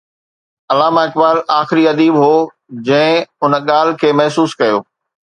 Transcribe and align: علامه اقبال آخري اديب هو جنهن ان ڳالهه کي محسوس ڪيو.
علامه 0.71 0.99
اقبال 1.07 1.37
آخري 1.61 1.83
اديب 1.93 2.13
هو 2.23 2.35
جنهن 2.87 3.27
ان 3.45 3.53
ڳالهه 3.67 3.99
کي 4.01 4.09
محسوس 4.21 4.51
ڪيو. 4.61 4.77